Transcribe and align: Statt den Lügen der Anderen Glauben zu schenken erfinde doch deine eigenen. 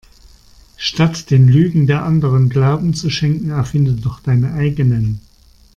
Statt 0.77 1.29
den 1.29 1.47
Lügen 1.47 1.85
der 1.85 2.01
Anderen 2.03 2.49
Glauben 2.49 2.95
zu 2.95 3.11
schenken 3.11 3.51
erfinde 3.51 3.91
doch 3.93 4.19
deine 4.19 4.51
eigenen. 4.55 5.21